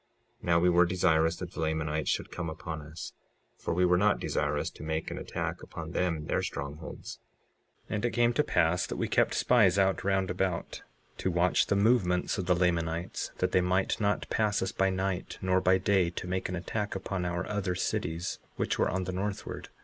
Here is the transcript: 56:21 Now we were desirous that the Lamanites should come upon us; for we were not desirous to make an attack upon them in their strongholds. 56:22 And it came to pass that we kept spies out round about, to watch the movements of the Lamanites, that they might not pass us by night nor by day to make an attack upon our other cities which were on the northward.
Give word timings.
56:21 0.39 0.45
Now 0.47 0.59
we 0.59 0.69
were 0.71 0.85
desirous 0.87 1.35
that 1.35 1.51
the 1.53 1.59
Lamanites 1.59 2.09
should 2.09 2.31
come 2.31 2.49
upon 2.49 2.81
us; 2.81 3.13
for 3.59 3.71
we 3.71 3.85
were 3.85 3.99
not 3.99 4.19
desirous 4.19 4.71
to 4.71 4.81
make 4.81 5.11
an 5.11 5.19
attack 5.19 5.61
upon 5.61 5.91
them 5.91 6.17
in 6.17 6.25
their 6.25 6.41
strongholds. 6.41 7.19
56:22 7.87 7.95
And 7.95 8.05
it 8.05 8.09
came 8.09 8.33
to 8.33 8.43
pass 8.43 8.87
that 8.87 8.95
we 8.95 9.07
kept 9.07 9.35
spies 9.35 9.77
out 9.77 10.03
round 10.03 10.31
about, 10.31 10.81
to 11.19 11.29
watch 11.29 11.67
the 11.67 11.75
movements 11.75 12.39
of 12.39 12.47
the 12.47 12.55
Lamanites, 12.55 13.29
that 13.37 13.51
they 13.51 13.61
might 13.61 14.01
not 14.01 14.27
pass 14.31 14.63
us 14.63 14.71
by 14.71 14.89
night 14.89 15.37
nor 15.39 15.61
by 15.61 15.77
day 15.77 16.09
to 16.09 16.27
make 16.27 16.49
an 16.49 16.55
attack 16.55 16.95
upon 16.95 17.23
our 17.23 17.45
other 17.45 17.75
cities 17.75 18.39
which 18.55 18.79
were 18.79 18.89
on 18.89 19.03
the 19.03 19.11
northward. 19.11 19.69